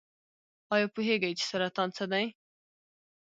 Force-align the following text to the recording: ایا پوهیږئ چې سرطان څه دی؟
ایا 0.73 0.87
پوهیږئ 0.95 1.31
چې 1.39 1.43
سرطان 1.51 1.89
څه 1.97 2.05
دی؟ 2.11 2.25